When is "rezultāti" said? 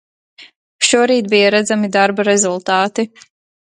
2.33-3.11